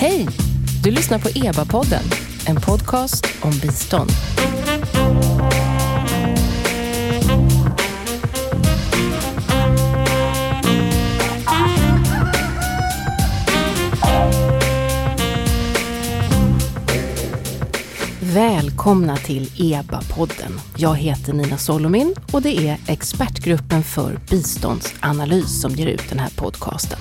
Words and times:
Hej! 0.00 0.28
Du 0.84 0.90
lyssnar 0.90 1.18
på 1.18 1.28
EBA-podden, 1.28 2.02
en 2.46 2.56
podcast 2.56 3.26
om 3.42 3.50
bistånd. 3.50 4.10
Välkomna 18.20 19.16
till 19.16 19.46
EBA-podden. 19.56 20.60
Jag 20.76 20.94
heter 20.96 21.32
Nina 21.32 21.58
Solomin 21.58 22.14
och 22.32 22.42
det 22.42 22.68
är 22.68 22.76
expertgruppen 22.86 23.82
för 23.82 24.20
biståndsanalys 24.30 25.60
som 25.60 25.72
ger 25.72 25.86
ut 25.86 26.08
den 26.08 26.18
här 26.18 26.30
podcasten. 26.36 26.98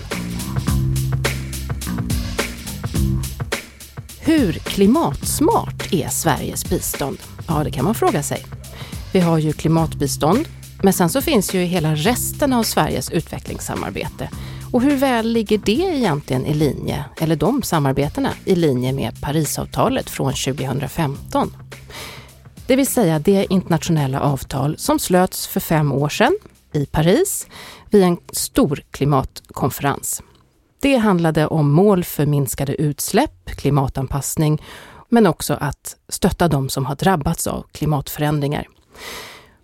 Hur 4.40 4.54
klimatsmart 4.54 5.94
är 5.94 6.10
Sveriges 6.10 6.70
bistånd? 6.70 7.18
Ja, 7.48 7.64
det 7.64 7.72
kan 7.72 7.86
man 7.86 7.96
fråga 7.96 8.24
sig. 8.24 8.46
Vi 9.14 9.20
har 9.20 9.38
ju 9.38 9.54
klimatbistånd, 9.54 10.48
men 10.84 10.94
sen 10.94 11.10
så 11.10 11.22
finns 11.22 11.54
ju 11.54 11.60
hela 11.60 11.96
resten 11.96 12.54
av 12.54 12.64
Sveriges 12.64 13.12
utvecklingssamarbete. 13.12 14.30
Och 14.72 14.82
hur 14.82 14.96
väl 14.96 15.28
ligger 15.28 15.58
det 15.58 15.72
egentligen 15.72 16.46
i 16.46 16.54
linje, 16.54 17.06
eller 17.18 17.36
de 17.36 17.62
samarbetena, 17.62 18.30
i 18.46 18.56
linje 18.56 18.94
med 18.94 19.22
Parisavtalet 19.22 20.10
från 20.10 20.34
2015? 20.34 21.54
Det 22.68 22.76
vill 22.76 22.88
säga 22.88 23.20
det 23.20 23.46
internationella 23.50 24.20
avtal 24.20 24.78
som 24.78 25.00
slöts 25.00 25.48
för 25.48 25.60
fem 25.60 25.92
år 25.92 26.10
sedan 26.10 26.38
i 26.74 26.86
Paris 26.86 27.48
vid 27.90 28.04
en 28.04 28.18
stor 28.32 28.84
klimatkonferens. 28.92 30.22
Det 30.82 30.96
handlade 30.98 31.48
om 31.48 31.72
mål 31.72 32.04
för 32.04 32.26
minskade 32.26 32.82
utsläpp, 32.82 33.46
klimatanpassning, 33.46 34.62
men 35.10 35.28
också 35.28 35.54
att 35.54 35.96
stötta 36.10 36.48
de 36.48 36.70
som 36.70 36.86
har 36.86 36.96
drabbats 36.96 37.48
av 37.48 37.66
klimatförändringar. 37.72 38.68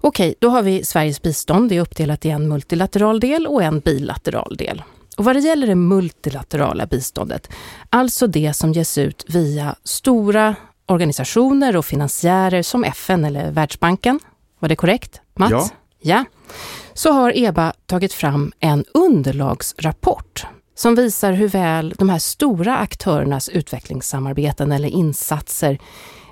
Okej, 0.01 0.35
då 0.39 0.49
har 0.49 0.61
vi 0.61 0.85
Sveriges 0.85 1.21
bistånd. 1.21 1.69
Det 1.69 1.77
är 1.77 1.81
uppdelat 1.81 2.25
i 2.25 2.29
en 2.29 2.47
multilateral 2.47 3.19
del 3.19 3.47
och 3.47 3.63
en 3.63 3.79
bilateral 3.79 4.55
del. 4.57 4.83
Och 5.17 5.25
vad 5.25 5.35
det 5.35 5.39
gäller 5.39 5.67
det 5.67 5.75
multilaterala 5.75 6.85
biståndet, 6.85 7.49
alltså 7.89 8.27
det 8.27 8.53
som 8.53 8.73
ges 8.73 8.97
ut 8.97 9.25
via 9.27 9.75
stora 9.83 10.55
organisationer 10.85 11.75
och 11.75 11.85
finansiärer 11.85 12.61
som 12.61 12.83
FN 12.83 13.25
eller 13.25 13.51
Världsbanken. 13.51 14.19
Var 14.59 14.69
det 14.69 14.75
korrekt, 14.75 15.21
Mats? 15.35 15.51
Ja. 15.51 15.69
ja. 15.99 16.25
Så 16.93 17.11
har 17.11 17.37
EBA 17.37 17.73
tagit 17.85 18.13
fram 18.13 18.51
en 18.59 18.85
underlagsrapport 18.93 20.45
som 20.75 20.95
visar 20.95 21.33
hur 21.33 21.47
väl 21.47 21.93
de 21.97 22.09
här 22.09 22.19
stora 22.19 22.77
aktörernas 22.77 23.49
utvecklingssamarbeten 23.49 24.71
eller 24.71 24.87
insatser, 24.87 25.79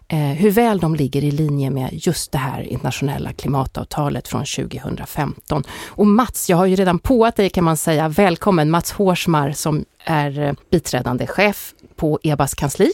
eh, 0.07 0.19
hur 0.19 0.51
väl 0.51 0.79
de 0.79 0.95
ligger 0.95 1.23
i 1.23 1.31
linje 1.31 1.69
med 1.69 1.89
just 1.91 2.31
det 2.31 2.37
här 2.37 2.61
internationella 2.61 3.33
klimatavtalet 3.33 4.27
från 4.27 4.45
2015. 4.45 5.63
Och 5.87 6.07
Mats, 6.07 6.49
jag 6.49 6.57
har 6.57 6.65
ju 6.65 6.75
redan 6.75 6.99
påat 6.99 7.35
dig 7.35 7.49
kan 7.49 7.63
man 7.63 7.77
säga. 7.77 8.09
Välkommen 8.09 8.71
Mats 8.71 8.91
Hårsmar 8.91 9.51
som 9.51 9.85
är 10.05 10.39
eh, 10.39 10.53
biträdande 10.71 11.27
chef 11.27 11.73
på 11.95 12.19
EBAs 12.23 12.53
kansli 12.53 12.91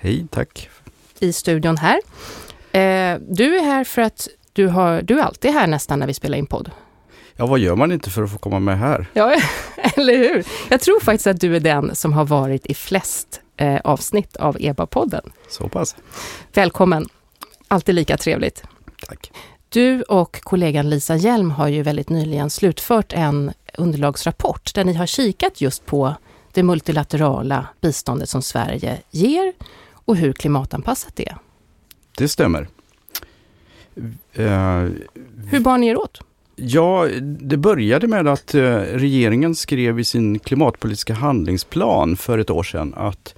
Hej, 0.00 0.26
tack. 0.30 0.68
i 1.18 1.32
studion 1.32 1.76
här. 1.76 2.00
Eh, 2.72 3.18
du 3.28 3.56
är 3.56 3.64
här 3.64 3.84
för 3.84 4.02
att 4.02 4.28
du, 4.52 4.66
har, 4.66 5.02
du 5.02 5.20
är 5.20 5.24
alltid 5.24 5.50
här 5.50 5.66
nästan 5.66 5.98
när 5.98 6.06
vi 6.06 6.14
spelar 6.14 6.38
in 6.38 6.46
podd. 6.46 6.70
Ja, 7.40 7.46
vad 7.46 7.58
gör 7.58 7.76
man 7.76 7.92
inte 7.92 8.10
för 8.10 8.22
att 8.22 8.30
få 8.30 8.38
komma 8.38 8.58
med 8.60 8.78
här? 8.78 9.06
Ja, 9.12 9.34
eller 9.96 10.16
hur? 10.18 10.44
Jag 10.70 10.80
tror 10.80 11.00
faktiskt 11.00 11.26
att 11.26 11.40
du 11.40 11.56
är 11.56 11.60
den 11.60 11.94
som 11.94 12.12
har 12.12 12.24
varit 12.24 12.66
i 12.66 12.74
flest 12.74 13.40
eh, 13.56 13.80
avsnitt 13.84 14.36
av 14.36 14.56
EBA-podden. 14.56 15.30
Så 15.48 15.68
pass. 15.68 15.96
Välkommen! 16.52 17.08
Alltid 17.68 17.94
lika 17.94 18.16
trevligt. 18.16 18.62
Tack. 19.08 19.32
Du 19.68 20.02
och 20.02 20.40
kollegan 20.42 20.90
Lisa 20.90 21.16
Hjelm 21.16 21.50
har 21.50 21.68
ju 21.68 21.82
väldigt 21.82 22.08
nyligen 22.08 22.50
slutfört 22.50 23.12
en 23.12 23.52
underlagsrapport 23.78 24.74
där 24.74 24.84
ni 24.84 24.94
har 24.94 25.06
kikat 25.06 25.60
just 25.60 25.86
på 25.86 26.14
det 26.52 26.62
multilaterala 26.62 27.66
biståndet 27.80 28.28
som 28.28 28.42
Sverige 28.42 28.98
ger 29.10 29.52
och 29.92 30.16
hur 30.16 30.32
klimatanpassat 30.32 31.16
det 31.16 31.28
är. 31.28 31.36
Det 32.18 32.28
stämmer. 32.28 32.68
Eh, 34.32 34.88
Hur 35.50 35.60
bar 35.60 35.78
ni 35.78 35.86
er 35.86 35.96
åt? 35.98 36.20
Ja, 36.60 37.08
det 37.22 37.56
började 37.56 38.06
med 38.06 38.28
att 38.28 38.54
eh, 38.54 38.76
regeringen 38.76 39.54
skrev 39.54 40.00
i 40.00 40.04
sin 40.04 40.38
klimatpolitiska 40.38 41.14
handlingsplan 41.14 42.16
för 42.16 42.38
ett 42.38 42.50
år 42.50 42.62
sedan 42.62 42.94
att 42.96 43.34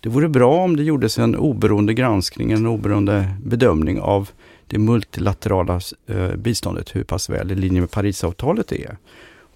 det 0.00 0.08
vore 0.08 0.28
bra 0.28 0.64
om 0.64 0.76
det 0.76 0.82
gjordes 0.82 1.18
en 1.18 1.36
oberoende 1.36 1.94
granskning, 1.94 2.52
en 2.52 2.66
oberoende 2.66 3.34
bedömning 3.44 4.00
av 4.00 4.30
det 4.66 4.78
multilaterala 4.78 5.80
eh, 6.06 6.36
biståndet, 6.36 6.96
hur 6.96 7.04
pass 7.04 7.30
väl 7.30 7.52
i 7.52 7.54
linje 7.54 7.80
med 7.80 7.90
Parisavtalet 7.90 8.68
det 8.68 8.84
är. 8.84 8.96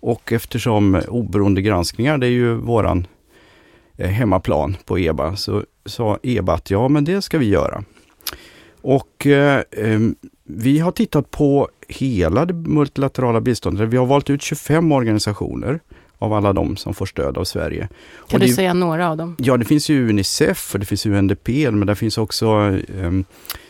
Och 0.01 0.33
eftersom 0.33 1.03
oberoende 1.09 1.63
granskningar, 1.63 2.19
det 2.19 2.27
är 2.27 2.31
ju 2.31 2.55
våran 2.55 3.07
eh, 3.97 4.11
hemmaplan 4.11 4.77
på 4.85 4.99
EBA, 4.99 5.37
så 5.37 5.65
sa 5.87 6.19
EBA 6.23 6.53
att 6.53 6.71
ja, 6.71 6.89
men 6.89 7.05
det 7.05 7.23
ska 7.23 7.39
vi 7.39 7.49
göra. 7.49 7.85
Och 8.81 9.27
eh, 9.27 9.63
vi 10.45 10.79
har 10.79 10.91
tittat 10.91 11.31
på 11.31 11.69
hela 11.89 12.45
det 12.47 12.55
multilaterala 12.55 13.41
biståndet. 13.41 13.89
Vi 13.89 13.97
har 13.97 14.07
valt 14.07 14.31
ut 14.31 14.43
25 14.43 14.93
organisationer 14.93 15.81
av 16.19 16.33
alla 16.33 16.53
de 16.53 16.77
som 16.77 16.95
får 16.95 17.07
stöd 17.07 17.39
av 17.39 17.45
Sverige. 17.45 17.89
Kan 18.29 18.37
Och 18.37 18.41
du 18.41 18.47
det- 18.47 18.53
säga 18.53 18.75
några 18.75 19.11
av 19.11 19.17
dem? 19.17 19.37
Ja, 19.39 19.57
det 19.57 19.65
finns 19.65 19.89
ju 19.89 20.09
Unicef 20.09 20.75
och 20.75 20.81
det 20.81 20.87
finns 20.87 21.07
UNDP, 21.07 21.49
men 21.71 21.87
det 21.87 21.95
finns 21.95 22.19
också 22.19 22.47
um, 23.03 23.25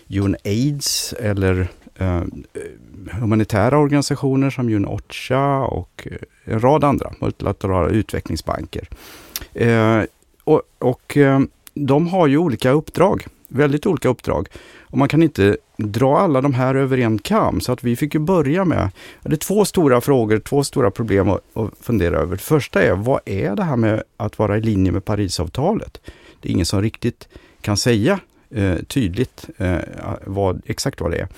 UNAIDS 0.09 1.13
eller 1.21 1.69
eh, 1.99 2.23
humanitära 3.13 3.79
organisationer 3.79 4.51
som 4.51 4.69
UNOCHA 4.69 5.65
och 5.67 6.09
eh, 6.11 6.53
en 6.55 6.61
rad 6.61 6.85
andra 6.85 7.13
multilaterala 7.21 7.89
utvecklingsbanker. 7.89 8.89
Eh, 9.55 10.01
och 10.45 10.63
och 10.79 11.17
eh, 11.17 11.41
de 11.75 12.09
har 12.09 12.27
ju 12.27 12.39
olika 12.39 12.71
uppdrag, 12.71 13.27
väldigt 13.55 13.87
olika 13.87 14.09
uppdrag. 14.09 14.49
Och 14.81 14.99
man 14.99 15.09
kan 15.09 15.23
inte 15.23 15.57
dra 15.77 16.19
alla 16.19 16.41
de 16.41 16.55
här 16.55 16.75
över 16.75 16.99
en 16.99 17.19
kam, 17.19 17.61
så 17.61 17.73
att 17.73 17.85
vi 17.85 17.97
fick 17.97 18.15
ju 18.15 18.21
börja 18.21 18.65
med, 18.65 18.91
det 19.23 19.33
är 19.33 19.37
två 19.37 19.65
stora 19.65 20.01
frågor, 20.01 20.39
två 20.39 20.65
stora 20.65 20.91
problem 20.91 21.29
att, 21.29 21.41
att 21.57 21.71
fundera 21.81 22.17
över. 22.17 22.37
Det 22.37 22.43
första 22.43 22.83
är, 22.83 22.93
vad 22.93 23.21
är 23.25 23.57
det 23.57 23.63
här 23.63 23.77
med 23.77 24.03
att 24.17 24.39
vara 24.39 24.59
i 24.59 24.61
linje 24.61 24.93
med 24.93 25.05
Parisavtalet? 25.05 26.01
Det 26.41 26.49
är 26.49 26.53
ingen 26.53 26.67
som 26.67 26.83
riktigt 26.83 27.29
kan 27.61 27.77
säga 27.77 28.21
eh, 28.51 28.77
tydligt 28.77 29.47
eh, 29.57 29.79
vad, 30.25 30.63
exakt 30.67 31.01
vad 31.01 31.11
det 31.11 31.19
är. 31.19 31.29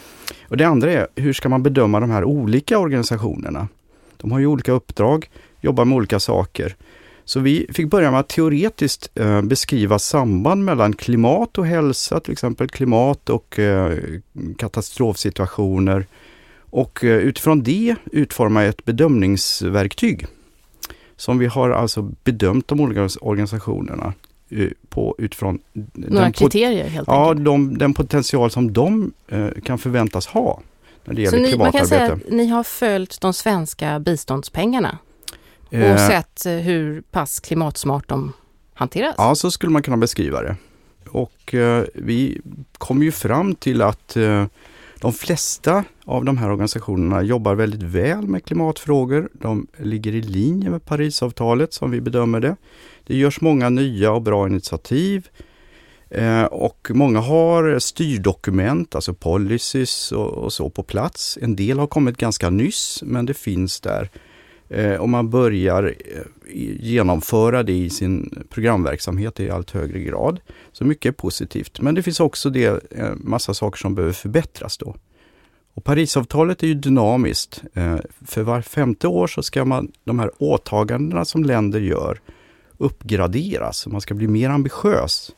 Och 0.49 0.57
det 0.57 0.65
andra 0.65 0.93
är, 0.93 1.07
hur 1.15 1.33
ska 1.33 1.49
man 1.49 1.63
bedöma 1.63 2.01
de 2.01 2.11
här 2.11 2.25
olika 2.25 2.79
organisationerna? 2.79 3.69
De 4.17 4.33
har 4.33 4.39
ju 4.39 4.47
olika 4.47 4.73
uppdrag, 4.73 5.31
jobbar 5.61 5.85
med 5.85 5.97
olika 5.97 6.21
saker. 6.21 6.77
Så 7.29 7.41
vi 7.41 7.67
fick 7.73 7.91
börja 7.91 8.11
med 8.11 8.21
att 8.21 8.29
teoretiskt 8.29 9.11
eh, 9.15 9.43
beskriva 9.43 9.99
samband 9.99 10.65
mellan 10.65 10.93
klimat 10.93 11.59
och 11.59 11.67
hälsa, 11.67 12.21
till 12.21 12.33
exempel 12.33 12.69
klimat 12.69 13.31
och 13.31 13.59
eh, 13.59 13.99
katastrofsituationer. 14.59 16.07
Och 16.71 17.05
eh, 17.05 17.17
utifrån 17.17 17.63
det 17.63 17.97
utforma 18.13 18.65
ett 18.65 18.85
bedömningsverktyg. 18.85 20.27
Som 21.17 21.39
vi 21.39 21.47
har 21.47 21.71
alltså 21.71 22.03
bedömt 22.25 22.69
de 22.69 22.81
olika 22.81 23.09
organisationerna 23.21 24.13
eh, 24.51 24.69
på 24.89 25.15
utifrån 25.19 25.59
Några 25.93 26.23
den, 26.23 26.33
kriterier 26.33 26.89
helt 26.89 27.09
ja, 27.09 27.29
enkelt? 27.31 27.45
de, 27.45 27.79
den 27.79 27.95
potential 27.95 28.51
som 28.51 28.73
de 28.73 29.13
eh, 29.29 29.49
kan 29.65 29.79
förväntas 29.79 30.27
ha 30.27 30.61
när 31.05 31.15
det 31.15 31.27
Så 31.27 31.37
gäller 31.37 31.49
ni, 31.51 31.57
man 31.57 31.73
kan 31.73 31.87
klimatarbete. 31.87 31.89
säga 31.89 32.13
att 32.27 32.33
ni 32.37 32.47
har 32.47 32.63
följt 32.63 33.21
de 33.21 33.33
svenska 33.33 33.99
biståndspengarna 34.01 34.99
och 35.67 35.75
Eh, 35.75 36.09
sett 36.09 36.47
eh, 36.47 36.53
hur 36.53 37.01
pass 37.01 37.41
klimatsmart 37.41 38.09
de 38.09 38.33
hanteras? 38.75 39.15
Ja, 39.19 39.35
så 39.35 39.51
skulle 39.51 39.73
man 39.73 39.83
kunna 39.83 39.97
beskriva 39.97 40.43
det. 40.43 40.57
Och 41.09 41.55
eh, 41.55 41.85
vi 41.95 42.41
kom 42.79 43.03
ju 43.03 43.13
fram 43.13 43.55
till 43.55 43.83
att 43.83 44.17
eh, 44.17 44.47
de 45.01 45.13
flesta 45.13 45.85
av 46.05 46.25
de 46.25 46.39
här 46.39 46.51
organisationerna 46.51 47.23
jobbar 47.23 47.55
väldigt 47.55 47.83
väl 47.83 48.27
med 48.27 48.45
klimatfrågor. 48.45 49.29
De 49.33 49.67
ligger 49.79 50.15
i 50.15 50.23
linje 50.23 50.71
med 50.71 50.85
Parisavtalet 50.85 51.73
som 51.73 51.91
vi 51.91 52.01
bedömer 52.01 52.41
det. 52.41 52.57
Det 53.07 53.17
görs 53.17 53.41
många 53.41 53.69
nya 53.69 54.13
och 54.13 54.23
bra 54.23 54.47
initiativ. 54.47 55.29
Eh, 56.11 56.45
och 56.45 56.91
många 56.95 57.21
har 57.21 57.79
styrdokument, 57.79 58.95
alltså 58.95 59.15
policies 59.15 60.13
och, 60.13 60.31
och 60.31 60.53
så 60.53 60.71
på 60.71 60.83
plats. 60.83 61.39
En 61.43 61.57
del 61.57 61.79
har 61.79 61.87
kommit 61.87 62.17
ganska 62.17 62.51
nyss, 62.51 63.03
men 63.03 63.27
det 63.27 63.35
finns 63.35 63.81
där. 63.81 64.11
Eh, 64.69 64.95
och 64.95 65.09
man 65.09 65.31
börjar 65.31 65.95
eh, 66.15 66.23
genomföra 66.81 67.63
det 67.63 67.73
i 67.73 67.91
sin 67.91 68.45
programverksamhet 68.51 69.41
i 69.41 69.51
allt 69.51 69.71
högre 69.71 70.01
grad. 70.01 70.41
Så 70.73 70.85
mycket 70.85 71.07
är 71.07 71.13
positivt. 71.13 71.81
Men 71.81 71.95
det 71.95 72.03
finns 72.03 72.21
också 72.21 72.51
det, 72.51 72.93
eh, 72.93 73.11
massa 73.17 73.55
saker 73.55 73.79
som 73.79 73.95
behöver 73.95 74.13
förbättras 74.13 74.79
då. 74.79 74.97
Och 75.75 75.85
Parisavtalet 75.85 76.63
är 76.63 76.67
ju 76.67 76.75
dynamiskt. 76.75 77.63
Eh, 77.75 77.97
för 78.27 78.43
var 78.43 78.63
femte 78.63 79.09
år 79.09 79.27
så 79.27 79.43
ska 79.43 79.65
man, 79.65 79.93
de 80.05 80.19
här 80.19 80.31
åtagandena 80.39 81.25
som 81.25 81.45
länder 81.45 81.81
gör 81.81 82.21
uppgraderas, 82.79 83.87
man 83.87 84.01
ska 84.01 84.15
bli 84.15 84.29
mer 84.29 84.51
ambitiös. 84.51 85.33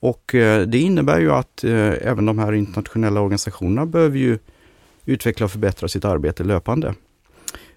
Och 0.00 0.34
eh, 0.34 0.66
det 0.66 0.78
innebär 0.78 1.20
ju 1.20 1.32
att 1.32 1.64
eh, 1.64 1.92
även 2.02 2.26
de 2.26 2.38
här 2.38 2.52
internationella 2.52 3.20
organisationerna 3.20 3.86
behöver 3.86 4.18
ju 4.18 4.38
utveckla 5.04 5.44
och 5.44 5.52
förbättra 5.52 5.88
sitt 5.88 6.04
arbete 6.04 6.44
löpande. 6.44 6.94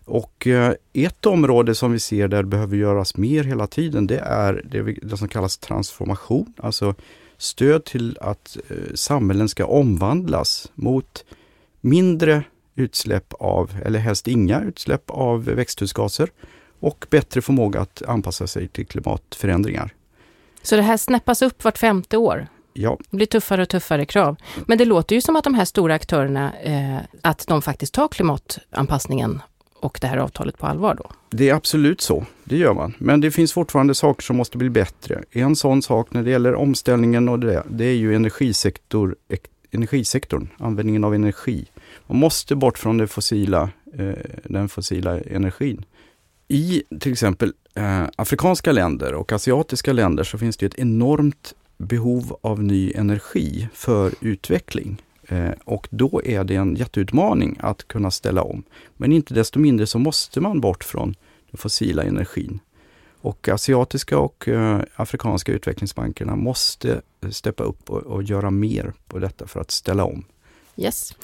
Och 0.05 0.47
eh, 0.47 0.73
ett 0.93 1.25
område 1.25 1.75
som 1.75 1.91
vi 1.91 1.99
ser 1.99 2.27
där 2.27 2.43
behöver 2.43 2.77
göras 2.77 3.17
mer 3.17 3.43
hela 3.43 3.67
tiden, 3.67 4.07
det 4.07 4.19
är 4.19 4.61
det, 4.65 4.81
det 4.81 5.17
som 5.17 5.27
kallas 5.27 5.57
transformation, 5.57 6.53
alltså 6.57 6.95
stöd 7.37 7.85
till 7.85 8.17
att 8.21 8.57
samhällen 8.93 9.49
ska 9.49 9.65
omvandlas 9.65 10.71
mot 10.75 11.25
mindre 11.81 12.43
utsläpp 12.75 13.33
av, 13.39 13.71
eller 13.85 13.99
helst 13.99 14.27
inga 14.27 14.61
utsläpp 14.61 15.03
av 15.07 15.43
växthusgaser 15.43 16.29
och 16.79 17.05
bättre 17.09 17.41
förmåga 17.41 17.81
att 17.81 18.01
anpassa 18.07 18.47
sig 18.47 18.67
till 18.67 18.87
klimatförändringar. 18.87 19.93
Så 20.61 20.75
det 20.75 20.81
här 20.81 20.97
snäppas 20.97 21.41
upp 21.41 21.63
vart 21.63 21.77
femte 21.77 22.17
år? 22.17 22.47
Ja. 22.73 22.97
Det 23.09 23.17
blir 23.17 23.27
tuffare 23.27 23.61
och 23.61 23.69
tuffare 23.69 24.05
krav. 24.05 24.35
Men 24.67 24.77
det 24.77 24.85
låter 24.85 25.15
ju 25.15 25.21
som 25.21 25.35
att 25.35 25.43
de 25.43 25.53
här 25.53 25.65
stora 25.65 25.95
aktörerna, 25.95 26.53
eh, 26.59 26.97
att 27.21 27.47
de 27.47 27.61
faktiskt 27.61 27.93
tar 27.93 28.07
klimatanpassningen 28.07 29.41
och 29.79 29.97
det 30.01 30.07
här 30.07 30.17
avtalet 30.17 30.57
på 30.57 30.65
allvar 30.65 30.95
då? 30.95 31.11
Det 31.29 31.49
är 31.49 31.53
absolut 31.53 32.01
så, 32.01 32.25
det 32.43 32.57
gör 32.57 32.73
man. 32.73 32.93
Men 32.97 33.21
det 33.21 33.31
finns 33.31 33.53
fortfarande 33.53 33.95
saker 33.95 34.23
som 34.23 34.37
måste 34.37 34.57
bli 34.57 34.69
bättre. 34.69 35.23
En 35.31 35.55
sån 35.55 35.81
sak 35.81 36.13
när 36.13 36.23
det 36.23 36.29
gäller 36.29 36.55
omställningen 36.55 37.29
och 37.29 37.39
det, 37.39 37.63
det 37.69 37.85
är 37.85 37.95
ju 37.95 38.15
energisektor, 38.15 39.15
energisektorn, 39.71 40.47
användningen 40.57 41.03
av 41.03 41.15
energi. 41.15 41.65
Man 42.07 42.17
måste 42.17 42.55
bort 42.55 42.77
från 42.77 42.97
det 42.97 43.07
fossila, 43.07 43.69
eh, 43.93 44.13
den 44.43 44.69
fossila 44.69 45.19
energin. 45.19 45.85
I 46.47 46.83
till 46.99 47.11
exempel 47.11 47.53
eh, 47.73 48.03
afrikanska 48.15 48.71
länder 48.71 49.13
och 49.13 49.31
asiatiska 49.31 49.93
länder 49.93 50.23
så 50.23 50.37
finns 50.37 50.57
det 50.57 50.65
ett 50.65 50.79
enormt 50.79 51.53
behov 51.77 52.37
av 52.41 52.63
ny 52.63 52.93
energi 52.95 53.67
för 53.73 54.11
utveckling. 54.21 55.01
Eh, 55.27 55.51
och 55.63 55.87
då 55.91 56.21
är 56.25 56.43
det 56.43 56.55
en 56.55 56.75
jätteutmaning 56.75 57.57
att 57.59 57.87
kunna 57.87 58.11
ställa 58.11 58.41
om. 58.41 58.63
Men 58.97 59.11
inte 59.11 59.33
desto 59.33 59.59
mindre 59.59 59.87
så 59.87 59.99
måste 59.99 60.41
man 60.41 60.61
bort 60.61 60.83
från 60.83 61.15
den 61.51 61.57
fossila 61.57 62.03
energin. 62.03 62.59
Och 63.21 63.49
asiatiska 63.49 64.17
och 64.19 64.47
eh, 64.47 64.81
afrikanska 64.95 65.51
utvecklingsbankerna 65.51 66.35
måste 66.35 67.01
steppa 67.31 67.63
upp 67.63 67.89
och, 67.89 68.03
och, 68.03 68.23
göra 68.23 68.51
mer 68.51 68.93
på 69.07 69.19
detta 69.19 69.47
för 69.47 69.59
att 69.59 69.71
ställa 69.71 70.03
om. 70.03 70.25
Yes. 70.77 71.15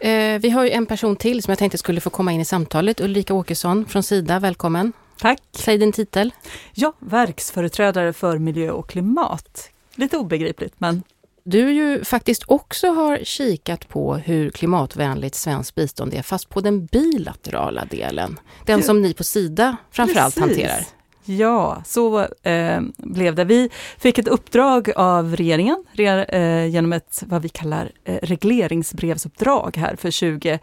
Eh, 0.00 0.38
vi 0.40 0.50
har 0.50 0.64
ju 0.64 0.70
en 0.70 0.86
person 0.86 1.16
till 1.16 1.42
som 1.42 1.50
jag 1.50 1.58
tänkte 1.58 1.78
skulle 1.78 2.00
få 2.00 2.10
komma 2.10 2.32
in 2.32 2.40
i 2.40 2.44
samtalet. 2.44 3.00
Ulrika 3.00 3.34
Åkesson 3.34 3.86
från 3.86 4.02
Sida, 4.02 4.38
välkommen. 4.38 4.92
Tack. 5.18 5.42
Säg 5.52 5.78
din 5.78 5.92
titel. 5.92 6.32
Ja, 6.74 6.92
verksföreträdare 6.98 8.12
för 8.12 8.38
miljö 8.38 8.70
och 8.70 8.90
klimat. 8.90 9.70
Lite 9.94 10.16
obegripligt, 10.16 10.74
men... 10.78 11.02
Du 11.48 11.72
ju 11.72 12.04
faktiskt 12.04 12.42
också 12.46 12.88
har 12.88 13.18
kikat 13.24 13.88
på 13.88 14.14
hur 14.14 14.50
klimatvänligt 14.50 15.34
svenskt 15.34 15.74
bistånd 15.74 16.14
är, 16.14 16.22
fast 16.22 16.48
på 16.48 16.60
den 16.60 16.86
bilaterala 16.86 17.84
delen. 17.84 18.38
Den 18.64 18.82
som 18.82 19.02
ni 19.02 19.14
på 19.14 19.24
Sida 19.24 19.76
framförallt 19.90 20.34
Precis. 20.34 20.56
hanterar. 20.56 20.80
Ja, 21.24 21.82
så 21.86 22.20
eh, 22.42 22.80
blev 22.96 23.34
det. 23.34 23.44
Vi 23.44 23.70
fick 23.98 24.18
ett 24.18 24.28
uppdrag 24.28 24.90
av 24.96 25.36
regeringen 25.36 25.84
re, 25.92 26.24
eh, 26.24 26.66
genom 26.66 26.92
ett 26.92 27.22
vad 27.26 27.42
vi 27.42 27.48
kallar 27.48 27.90
eh, 28.04 28.18
regleringsbrevsuppdrag 28.22 29.76
här 29.76 29.96
för 29.96 30.10
20 30.10 30.58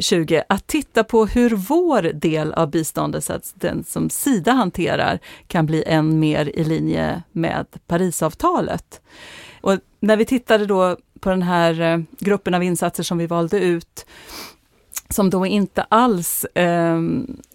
20 0.00 0.36
eh, 0.36 0.42
att 0.48 0.66
titta 0.66 1.04
på 1.04 1.26
hur 1.26 1.50
vår 1.50 2.02
del 2.02 2.52
av 2.52 2.70
biståndet, 2.70 3.24
så 3.24 3.32
att 3.32 3.52
den 3.54 3.84
som 3.84 4.10
Sida 4.10 4.52
hanterar, 4.52 5.18
kan 5.46 5.66
bli 5.66 5.84
än 5.86 6.18
mer 6.18 6.50
i 6.54 6.64
linje 6.64 7.22
med 7.32 7.66
Parisavtalet. 7.86 9.00
När 10.00 10.16
vi 10.16 10.24
tittade 10.24 10.66
då 10.66 10.96
på 11.20 11.30
den 11.30 11.42
här 11.42 11.80
eh, 11.80 12.00
gruppen 12.18 12.54
av 12.54 12.62
insatser 12.62 13.02
som 13.02 13.18
vi 13.18 13.26
valde 13.26 13.60
ut, 13.60 14.06
som 15.08 15.30
då 15.30 15.46
inte 15.46 15.82
alls 15.82 16.44
eh, 16.44 17.00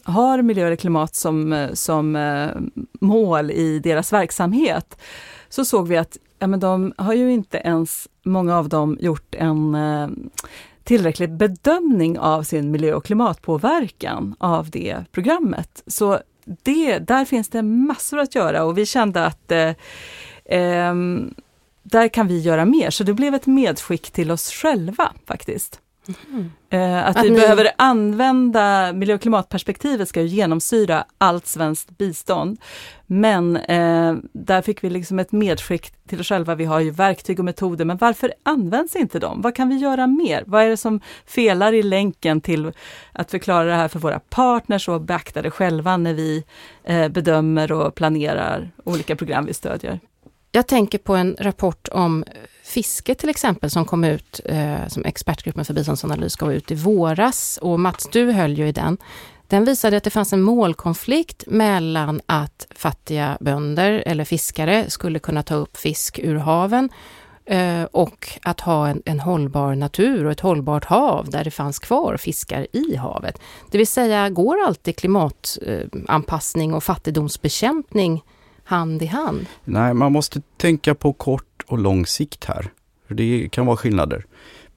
har 0.03 0.41
miljö 0.41 0.65
eller 0.65 0.75
klimat 0.75 1.15
som, 1.15 1.53
eh, 1.53 1.73
som 1.73 2.15
eh, 2.15 2.49
mål 3.01 3.51
i 3.51 3.79
deras 3.79 4.13
verksamhet, 4.13 4.97
så 5.49 5.65
såg 5.65 5.87
vi 5.87 5.97
att 5.97 6.17
ja, 6.39 6.47
men 6.47 6.59
de 6.59 6.93
har 6.97 7.13
ju 7.13 7.31
inte 7.31 7.57
ens, 7.57 8.07
många 8.23 8.57
av 8.57 8.69
dem, 8.69 8.97
gjort 9.01 9.35
en 9.35 9.75
eh, 9.75 10.07
tillräcklig 10.83 11.31
bedömning 11.31 12.19
av 12.19 12.43
sin 12.43 12.71
miljö 12.71 12.93
och 12.93 13.05
klimatpåverkan 13.05 14.35
av 14.39 14.69
det 14.69 15.05
programmet. 15.11 15.83
Så 15.87 16.19
det, 16.63 16.99
där 16.99 17.25
finns 17.25 17.49
det 17.49 17.61
massor 17.61 18.19
att 18.19 18.35
göra 18.35 18.63
och 18.63 18.77
vi 18.77 18.85
kände 18.85 19.25
att 19.25 19.51
eh, 19.51 19.73
eh, 20.59 20.93
där 21.83 22.07
kan 22.07 22.27
vi 22.27 22.39
göra 22.39 22.65
mer, 22.65 22.89
så 22.89 23.03
det 23.03 23.13
blev 23.13 23.35
ett 23.35 23.47
medskick 23.47 24.11
till 24.11 24.31
oss 24.31 24.51
själva 24.51 25.13
faktiskt. 25.27 25.79
Mm. 26.07 26.51
Att, 27.03 27.17
att, 27.17 27.25
vi 27.25 27.29
ni... 27.29 27.39
behöver 27.39 27.71
använda 27.77 28.93
miljö 28.93 29.15
och 29.15 29.21
klimatperspektivet 29.21 30.09
ska 30.09 30.21
ju 30.21 30.27
genomsyra 30.27 31.05
allt 31.17 31.47
svenskt 31.47 31.97
bistånd. 31.97 32.57
Men 33.05 33.57
eh, 33.57 34.15
där 34.33 34.61
fick 34.61 34.83
vi 34.83 34.89
liksom 34.89 35.19
ett 35.19 35.31
medskick 35.31 35.93
till 36.07 36.19
oss 36.19 36.27
själva. 36.27 36.55
Vi 36.55 36.65
har 36.65 36.79
ju 36.79 36.91
verktyg 36.91 37.39
och 37.39 37.45
metoder, 37.45 37.85
men 37.85 37.97
varför 37.97 38.33
används 38.43 38.95
inte 38.95 39.19
de? 39.19 39.41
Vad 39.41 39.55
kan 39.55 39.69
vi 39.69 39.75
göra 39.75 40.07
mer? 40.07 40.43
Vad 40.47 40.63
är 40.63 40.69
det 40.69 40.77
som 40.77 41.01
felar 41.25 41.73
i 41.73 41.83
länken 41.83 42.41
till 42.41 42.71
att 43.11 43.31
förklara 43.31 43.63
det 43.63 43.75
här 43.75 43.87
för 43.87 43.99
våra 43.99 44.19
partners 44.19 44.89
och 44.89 45.01
beakta 45.01 45.41
det 45.41 45.51
själva 45.51 45.97
när 45.97 46.13
vi 46.13 46.43
eh, 46.83 47.07
bedömer 47.07 47.71
och 47.71 47.95
planerar 47.95 48.71
olika 48.83 49.15
program 49.15 49.45
vi 49.45 49.53
stödjer? 49.53 49.99
Jag 50.55 50.67
tänker 50.67 50.97
på 50.97 51.15
en 51.15 51.35
rapport 51.39 51.87
om 51.91 52.23
fiske 52.63 53.15
till 53.15 53.29
exempel 53.29 53.69
som 53.69 53.85
kom 53.85 54.03
ut, 54.03 54.41
eh, 54.45 54.87
som 54.87 55.05
expertgruppen 55.05 55.65
för 55.65 55.73
biståndsanalys 55.73 56.35
gav 56.35 56.53
ut 56.53 56.71
i 56.71 56.75
våras 56.75 57.59
och 57.61 57.79
Mats, 57.79 58.09
du 58.11 58.31
höll 58.31 58.57
ju 58.57 58.67
i 58.67 58.71
den. 58.71 58.97
Den 59.47 59.65
visade 59.65 59.97
att 59.97 60.03
det 60.03 60.09
fanns 60.09 60.33
en 60.33 60.41
målkonflikt 60.41 61.43
mellan 61.47 62.21
att 62.25 62.67
fattiga 62.75 63.37
bönder 63.39 64.03
eller 64.05 64.25
fiskare 64.25 64.89
skulle 64.89 65.19
kunna 65.19 65.43
ta 65.43 65.55
upp 65.55 65.77
fisk 65.77 66.19
ur 66.19 66.35
haven 66.35 66.89
eh, 67.45 67.83
och 67.83 68.29
att 68.41 68.61
ha 68.61 68.87
en, 68.87 69.01
en, 69.05 69.19
hållbar 69.19 69.75
natur 69.75 70.25
och 70.25 70.31
ett 70.31 70.39
hållbart 70.39 70.85
hav 70.85 71.29
där 71.29 71.43
det 71.43 71.51
fanns 71.51 71.79
kvar 71.79 72.17
fiskar 72.17 72.67
i 72.71 72.95
havet. 72.95 73.41
Det 73.71 73.77
vill 73.77 73.87
säga, 73.87 74.29
går 74.29 74.63
alltid 74.65 74.95
klimatanpassning 74.95 76.73
och 76.73 76.83
fattigdomsbekämpning 76.83 78.23
hand 78.63 79.01
i 79.01 79.05
hand? 79.05 79.45
Nej, 79.63 79.93
man 79.93 80.11
måste 80.11 80.41
tänka 80.57 80.95
på 80.95 81.13
kort 81.13 81.63
och 81.67 81.77
lång 81.77 82.05
sikt 82.05 82.45
här. 82.45 82.71
Det 83.07 83.49
kan 83.51 83.65
vara 83.65 83.77
skillnader. 83.77 84.25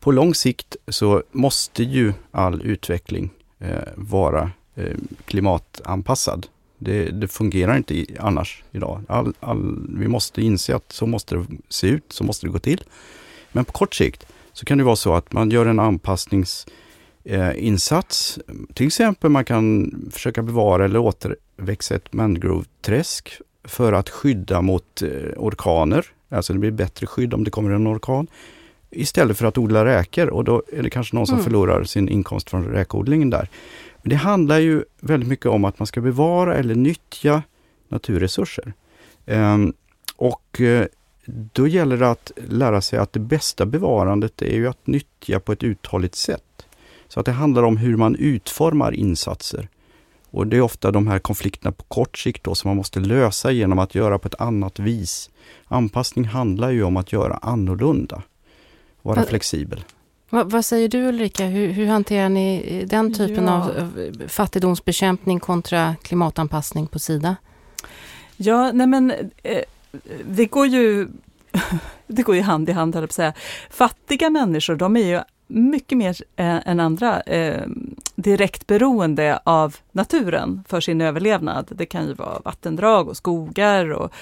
På 0.01 0.13
lång 0.13 0.35
sikt 0.35 0.77
så 0.89 1.23
måste 1.33 1.83
ju 1.83 2.13
all 2.31 2.63
utveckling 2.63 3.31
eh, 3.59 3.83
vara 3.95 4.51
eh, 4.75 4.97
klimatanpassad. 5.25 6.47
Det, 6.79 7.11
det, 7.11 7.29
fungerar 7.29 7.77
inte 7.77 7.95
i, 7.95 8.17
annars 8.21 8.65
idag. 8.73 9.03
All, 9.09 9.35
all, 9.41 9.87
vi 9.99 10.09
måste 10.09 10.43
inse 10.43 10.77
att 10.77 10.93
så 10.93 11.07
måste 11.07 11.35
det 11.35 11.47
se 11.69 11.87
ut, 11.87 12.13
så 12.13 12.25
måste 12.25 12.47
det 12.47 12.53
gå 12.53 12.59
till. 12.59 12.85
Men 13.53 13.65
på 13.65 13.73
kort 13.73 13.95
sikt 13.95 14.27
så 14.53 14.65
kan 14.65 14.79
det 14.79 14.85
vara 14.85 14.97
så 14.97 15.15
att 15.15 15.33
man 15.33 15.51
gör 15.51 15.67
en 15.67 15.81
anpassningsinsats. 15.81 18.39
Eh, 18.39 18.45
till 18.75 18.87
exempel 18.87 19.31
man 19.31 19.45
kan 19.45 19.95
försöka 20.13 20.43
bevara 20.43 20.85
eller 20.85 20.99
återväxa 20.99 21.95
ett 21.95 22.13
mangroveträsk 22.13 23.41
för 23.67 23.93
att 23.93 24.11
skydda 24.11 24.63
mot 24.63 25.03
eh, 25.03 25.09
orkaner. 25.37 26.07
Alltså 26.29 26.53
det 26.53 26.59
blir 26.59 26.71
bättre 26.71 27.07
skydd 27.07 27.35
om 27.35 27.45
det 27.45 27.51
kommer 27.51 27.71
en 27.71 27.89
orkan. 27.89 28.27
Istället 28.91 29.39
för 29.39 29.47
att 29.47 29.59
odla 29.59 29.85
räkor 29.85 30.27
och 30.27 30.45
då 30.45 30.63
är 30.73 30.83
det 30.83 30.91
kanske 30.91 31.17
någon 31.17 31.27
som 31.27 31.35
mm. 31.35 31.45
förlorar 31.45 31.85
sin 31.85 32.09
inkomst 32.09 32.51
från 32.51 32.65
räkodlingen 32.65 33.31
där. 33.31 33.49
Men 34.03 34.11
det 34.11 34.17
handlar 34.17 34.59
ju 34.59 34.85
väldigt 35.01 35.29
mycket 35.29 35.47
om 35.47 35.65
att 35.65 35.79
man 35.79 35.87
ska 35.87 36.01
bevara 36.01 36.57
eller 36.57 36.75
nyttja 36.75 37.43
naturresurser. 37.89 38.73
Um, 39.27 39.73
och 40.17 40.61
uh, 40.61 40.85
då 41.27 41.67
gäller 41.67 41.97
det 41.97 42.11
att 42.11 42.33
lära 42.49 42.81
sig 42.81 42.99
att 42.99 43.13
det 43.13 43.21
bästa 43.21 43.67
bevarandet 43.67 44.43
är 44.43 44.55
ju 44.55 44.69
att 44.69 44.87
nyttja 44.87 45.41
på 45.41 45.53
ett 45.53 45.63
uthålligt 45.63 46.15
sätt. 46.15 46.67
Så 47.09 47.21
att 47.21 47.27
det 47.27 47.33
handlar 47.33 47.63
om 47.63 47.77
hur 47.77 47.97
man 47.97 48.17
utformar 48.17 48.93
insatser. 48.93 49.69
Och 50.37 50.47
det 50.47 50.57
är 50.57 50.61
ofta 50.61 50.91
de 50.91 51.07
här 51.07 51.19
konflikterna 51.19 51.73
på 51.73 51.85
kort 51.85 52.19
sikt 52.19 52.45
då 52.45 52.55
som 52.55 52.69
man 52.69 52.77
måste 52.77 53.01
lösa 53.01 53.51
genom 53.51 53.79
att 53.79 53.95
göra 53.95 54.19
på 54.19 54.29
ett 54.29 54.41
annat 54.41 54.79
vis. 54.79 55.31
Anpassning 55.65 56.25
handlar 56.25 56.71
ju 56.71 56.83
om 56.83 56.97
att 56.97 57.13
göra 57.13 57.39
annorlunda, 57.43 58.23
vara 59.03 59.21
Va, 59.21 59.27
flexibel. 59.29 59.85
Vad, 60.31 60.51
vad 60.51 60.65
säger 60.65 60.89
du 60.89 61.09
Ulrika, 61.09 61.47
hur, 61.47 61.69
hur, 61.69 61.87
hanterar 61.87 62.29
ni 62.29 62.85
den 62.91 63.15
typen 63.15 63.45
ja. 63.45 63.53
av 63.53 63.93
fattigdomsbekämpning 64.29 65.41
kontra 65.41 65.97
klimatanpassning 66.03 66.87
på 66.87 66.99
Sida? 66.99 67.37
Ja, 68.37 68.73
nej 68.73 68.87
men 68.87 69.13
eh, 69.43 69.63
det 70.29 70.47
går 70.47 70.67
ju 70.67 71.09
det 72.07 72.23
går 72.23 72.37
ju 72.37 72.43
hand 72.43 72.69
i 72.69 72.73
hand, 72.73 72.95
höll 72.95 73.03
jag 73.03 73.09
på 73.09 73.13
att 73.13 73.15
säga. 73.15 73.33
Fattiga 73.71 74.31
människor, 74.31 74.77
de 74.77 74.97
är 74.97 75.07
ju 75.07 75.21
mycket 75.47 75.99
mer 75.99 76.17
eh, 76.37 76.69
än 76.69 76.81
andra 76.81 77.21
eh, 77.21 77.67
direkt 78.15 78.67
beroende 78.67 79.41
av 79.45 79.77
naturen 79.93 80.65
för 80.69 80.81
sin 80.81 81.01
överlevnad. 81.01 81.67
Det 81.71 81.87
kan 81.87 82.07
ju 82.07 82.15
vara 82.15 82.39
vattendrag 82.45 83.09
och 83.09 83.17
skogar 83.17 83.93
och 83.93 84.13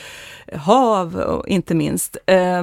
eh, 0.46 0.58
hav 0.58 1.16
och 1.16 1.48
inte 1.48 1.74
minst. 1.74 2.16
Eh, 2.26 2.62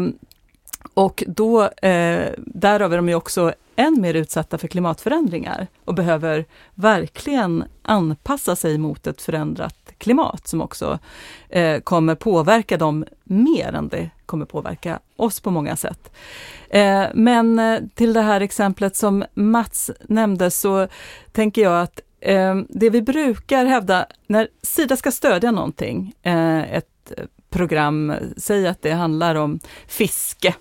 och 0.93 1.23
då, 1.27 1.63
eh, 1.63 2.29
därav 2.37 2.93
är 2.93 2.97
de 2.97 3.09
ju 3.09 3.15
också 3.15 3.53
än 3.75 4.01
mer 4.01 4.13
utsatta 4.13 4.57
för 4.57 4.67
klimatförändringar 4.67 5.67
och 5.85 5.93
behöver 5.93 6.45
verkligen 6.73 7.63
anpassa 7.81 8.55
sig 8.55 8.77
mot 8.77 9.07
ett 9.07 9.21
förändrat 9.21 9.93
klimat 9.97 10.47
som 10.47 10.61
också 10.61 10.99
eh, 11.49 11.79
kommer 11.79 12.15
påverka 12.15 12.77
dem 12.77 13.05
mer 13.23 13.73
än 13.73 13.87
det 13.87 14.09
kommer 14.25 14.45
påverka 14.45 14.99
oss 15.21 15.39
på 15.39 15.51
många 15.51 15.75
sätt. 15.75 16.11
Eh, 16.69 17.05
men 17.13 17.59
eh, 17.59 17.79
till 17.95 18.13
det 18.13 18.21
här 18.21 18.41
exemplet 18.41 18.95
som 18.95 19.23
Mats 19.33 19.91
nämnde 20.03 20.51
så 20.51 20.87
tänker 21.31 21.61
jag 21.61 21.81
att 21.81 21.99
eh, 22.21 22.55
det 22.69 22.89
vi 22.89 23.01
brukar 23.01 23.65
hävda 23.65 24.05
när 24.27 24.47
Sida 24.61 24.95
ska 24.97 25.11
stödja 25.11 25.51
någonting, 25.51 26.13
ett 26.23 26.87
program, 27.49 28.13
säg 28.37 28.67
att 28.67 28.81
det 28.81 28.91
handlar 28.91 29.35
om 29.35 29.59
fiske, 29.87 30.55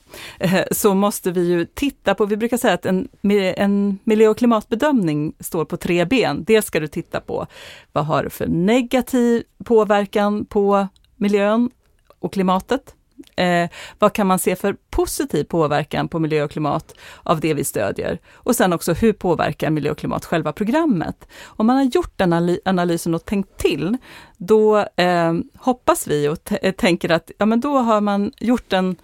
så 0.70 0.94
måste 0.94 1.30
vi 1.30 1.48
ju 1.48 1.64
titta 1.64 2.14
på, 2.14 2.26
vi 2.26 2.36
brukar 2.36 2.56
säga 2.56 2.74
att 2.74 2.86
en, 2.86 3.08
en 3.22 3.98
miljö 4.04 4.28
och 4.28 4.38
klimatbedömning 4.38 5.32
står 5.40 5.64
på 5.64 5.76
tre 5.76 6.04
ben. 6.04 6.44
Dels 6.44 6.66
ska 6.66 6.80
du 6.80 6.86
titta 6.86 7.20
på 7.20 7.46
vad 7.92 8.06
har 8.06 8.24
det 8.24 8.30
för 8.30 8.46
negativ 8.46 9.42
påverkan 9.64 10.44
på 10.44 10.88
miljön 11.16 11.70
och 12.18 12.32
klimatet? 12.32 12.94
Eh, 13.40 13.68
vad 13.98 14.12
kan 14.12 14.26
man 14.26 14.38
se 14.38 14.56
för 14.56 14.76
positiv 14.90 15.44
påverkan 15.44 16.08
på 16.08 16.18
miljö 16.18 16.44
och 16.44 16.50
klimat 16.50 16.94
av 17.22 17.40
det 17.40 17.54
vi 17.54 17.64
stödjer? 17.64 18.18
Och 18.32 18.56
sen 18.56 18.72
också 18.72 18.92
hur 18.92 19.12
påverkar 19.12 19.70
miljö 19.70 19.90
och 19.90 19.98
klimat 19.98 20.24
själva 20.24 20.52
programmet? 20.52 21.28
Om 21.44 21.66
man 21.66 21.76
har 21.76 21.84
gjort 21.84 22.12
den 22.16 22.58
analysen 22.64 23.14
och 23.14 23.24
tänkt 23.24 23.58
till, 23.58 23.96
då 24.36 24.78
eh, 24.96 25.34
hoppas 25.58 26.06
vi 26.06 26.28
och 26.28 26.52
eh, 26.62 26.72
tänker 26.72 27.10
att 27.10 27.30
ja, 27.38 27.46
men 27.46 27.60
då 27.60 27.78
har 27.78 28.00
man 28.00 28.32
gjort 28.38 28.72
en 28.72 28.96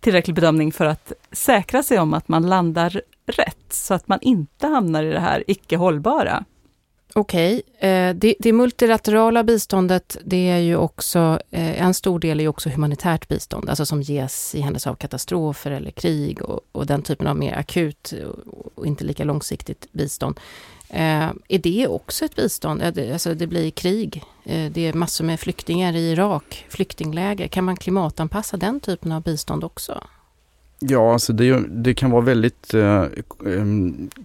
tillräcklig 0.00 0.34
bedömning 0.34 0.72
för 0.72 0.84
att 0.84 1.12
säkra 1.32 1.82
sig 1.82 1.98
om 1.98 2.14
att 2.14 2.28
man 2.28 2.46
landar 2.46 3.00
rätt, 3.26 3.66
så 3.70 3.94
att 3.94 4.08
man 4.08 4.18
inte 4.22 4.66
hamnar 4.66 5.02
i 5.02 5.12
det 5.12 5.20
här 5.20 5.44
icke 5.46 5.76
hållbara. 5.76 6.44
Okej, 7.16 7.62
okay. 7.78 8.12
Det, 8.12 8.34
det, 8.38 8.52
multilaterala 8.52 9.44
biståndet, 9.44 10.16
det 10.24 10.48
är 10.48 10.58
ju 10.58 10.76
också, 10.76 11.38
eh, 11.50 11.82
en 11.82 11.94
stor 11.94 12.18
del 12.18 12.40
är 12.40 12.44
ju 12.44 12.48
också 12.48 12.68
humanitärt 12.68 13.28
bistånd, 13.28 13.68
alltså 13.68 13.86
som 13.86 14.02
ges 14.02 14.54
i 14.54 14.60
händelse 14.60 14.90
av 14.90 14.94
katastrofer 14.94 15.70
eller 15.70 15.90
krig 15.90 16.42
och, 16.42 16.60
och 16.72 16.86
den 16.86 17.02
typen 17.02 17.26
av 17.26 17.36
mer 17.36 17.54
akut 17.54 18.14
och 18.74 18.86
inte 18.86 19.04
lika 19.04 19.24
långsiktigt 19.24 19.92
bistånd. 19.92 20.40
Eh, 20.88 21.30
är 21.48 21.58
det 21.58 21.88
också 21.88 22.24
ett 22.24 22.36
bistånd? 22.36 22.82
Alltså 22.82 23.34
det 23.34 23.46
blir 23.46 23.70
krig, 23.70 24.22
det 24.44 24.78
är 24.78 24.92
massor 24.92 25.24
med 25.24 25.40
flyktingar 25.40 25.92
i 25.92 26.10
Irak, 26.10 26.66
flyktingläger. 26.68 27.48
Kan 27.48 27.64
man 27.64 27.76
klimatanpassa 27.76 28.56
den 28.56 28.80
typen 28.80 29.12
av 29.12 29.22
bistånd 29.22 29.64
också? 29.64 30.04
Ja, 30.88 31.12
alltså 31.12 31.32
det, 31.32 31.64
det 31.68 31.94
kan 31.94 32.10
vara 32.10 32.22
väldigt 32.22 32.74
eh, 32.74 33.04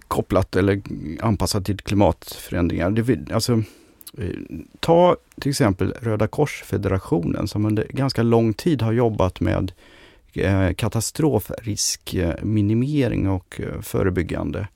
kopplat 0.08 0.56
eller 0.56 0.82
anpassat 1.20 1.64
till 1.64 1.78
klimatförändringar. 1.78 2.90
Det, 2.90 3.32
alltså, 3.32 3.52
eh, 4.18 4.30
ta 4.80 5.16
till 5.40 5.50
exempel 5.50 5.94
Röda 6.00 6.26
Korsfederationen 6.26 7.48
som 7.48 7.66
under 7.66 7.86
ganska 7.90 8.22
lång 8.22 8.52
tid 8.52 8.82
har 8.82 8.92
jobbat 8.92 9.40
med 9.40 9.72
eh, 10.32 10.72
katastrofriskminimering 10.72 13.28
och 13.28 13.60
eh, 13.60 13.80
förebyggande. 13.80 14.68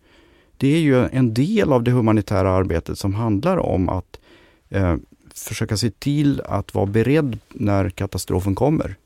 Det 0.57 0.69
är 0.69 0.81
ju 0.81 1.07
en 1.07 1.35
del 1.35 1.73
av 1.73 1.83
det 1.83 1.91
humanitära 1.91 2.51
arbetet 2.51 2.99
som 2.99 3.15
handlar 3.15 3.57
om 3.57 3.89
att 3.89 4.21
eh, 4.69 4.97
försöka 5.35 5.77
se 5.77 5.91
till 5.91 6.41
att 6.41 6.75
vara 6.75 6.87
beredd 6.87 7.39
när 7.49 7.91
katastrofen 7.91 8.55
kommer. 8.55 8.97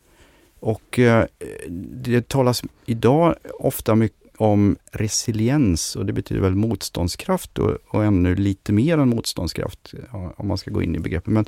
Och 0.60 0.98
eh, 0.98 1.24
det 1.90 2.28
talas 2.28 2.62
idag 2.86 3.34
ofta 3.58 3.94
mycket 3.94 4.18
om 4.36 4.76
resiliens 4.92 5.96
och 5.96 6.06
det 6.06 6.12
betyder 6.12 6.42
väl 6.42 6.54
motståndskraft 6.54 7.58
och, 7.58 7.78
och 7.88 8.04
ännu 8.04 8.34
lite 8.34 8.72
mer 8.72 8.98
än 8.98 9.08
motståndskraft 9.08 9.94
om 10.36 10.48
man 10.48 10.58
ska 10.58 10.70
gå 10.70 10.82
in 10.82 10.94
i 10.94 10.98
begreppet. 10.98 11.32
Men 11.32 11.44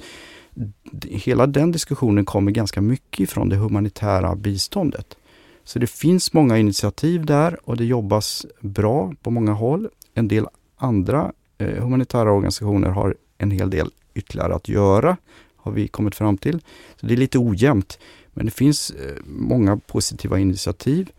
hela 1.03 1.47
den 1.47 1.73
diskussionen 1.73 2.25
kommer 2.25 2.53
ganska 2.53 2.81
mycket 2.81 3.31
från 3.31 3.49
det 3.49 3.57
humanitära 3.57 4.35
biståndet. 4.37 5.17
Så 5.65 5.79
det 5.79 5.87
finns 5.87 6.33
många 6.33 6.59
initiativ 6.59 7.27
där 7.27 7.69
och 7.69 7.77
det 7.77 7.85
jobbas 7.85 8.47
bra 8.61 9.13
på 9.23 9.31
många 9.31 9.53
håll. 9.53 9.89
En 10.15 10.29
del 10.29 10.47
andra 10.77 11.33
eh, 11.59 11.83
humanitära 11.83 12.33
organisationer 12.33 12.89
har 12.91 13.17
en 13.39 13.51
hel 13.51 13.71
del 13.71 13.91
ytterligare 14.15 14.55
att 14.55 14.69
göra, 14.69 15.17
har 15.57 15.73
vi 15.73 15.89
kommit 15.89 16.15
fram 16.15 16.37
till. 16.37 16.61
Så 17.01 17.07
Det 17.07 17.15
är 17.15 17.19
lite 17.19 17.39
ojämnt. 17.39 17.99
Men 18.33 18.47
det 18.47 18.53
finns 18.53 18.91
eh, 18.91 19.17
många 19.25 19.77
positiva 19.77 20.39
initiativ. 20.39 21.11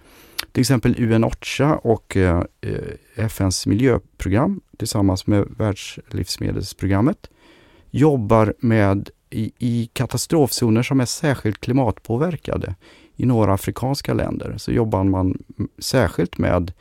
Till 0.52 0.62
exempel 0.62 0.96
UNOCHA 1.00 1.76
och 1.76 2.18
eh, 2.18 2.44
eh, 2.62 3.26
FNs 3.26 3.68
miljöprogram 3.68 4.62
tillsammans 4.78 5.28
med 5.28 5.48
Världslivsmedelsprogrammet 5.58 7.30
jobbar 7.92 8.54
med 8.60 9.10
i, 9.30 9.52
i 9.60 9.90
katastrofzoner 9.94 10.84
som 10.84 11.00
är 11.00 11.06
särskilt 11.06 11.62
klimatpåverkade. 11.62 12.76
I 13.16 13.26
några 13.26 13.54
afrikanska 13.54 14.14
länder 14.14 14.58
så 14.58 14.72
jobbar 14.72 15.04
man 15.04 15.44
särskilt 15.80 16.38
med 16.38 16.74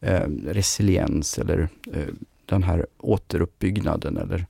eh, 0.00 0.28
resiliens 0.46 1.38
eller 1.38 1.68
eh, 1.92 2.14
den 2.46 2.62
här 2.62 2.86
återuppbyggnaden 2.98 4.16
eller 4.16 4.46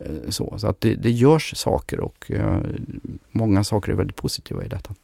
Eh, 0.00 0.30
så, 0.30 0.58
så 0.58 0.66
att 0.66 0.80
det, 0.80 0.94
det 0.94 1.10
görs 1.10 1.56
saker 1.56 2.00
och 2.00 2.30
eh, 2.30 2.58
många 3.30 3.64
saker 3.64 3.92
är 3.92 3.96
väldigt 3.96 4.16
positiva 4.16 4.64
i 4.64 4.68
detta. 4.68 4.94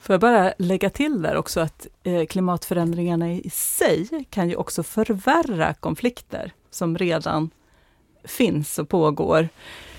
Får 0.00 0.14
jag 0.14 0.20
bara 0.20 0.52
lägga 0.58 0.90
till 0.90 1.22
där 1.22 1.36
också 1.36 1.60
att 1.60 1.86
eh, 2.02 2.26
klimatförändringarna 2.26 3.32
i 3.32 3.50
sig 3.50 4.08
kan 4.30 4.48
ju 4.48 4.56
också 4.56 4.82
förvärra 4.82 5.74
konflikter 5.74 6.52
som 6.70 6.98
redan 6.98 7.50
finns 8.24 8.78
och 8.78 8.88
pågår. 8.88 9.48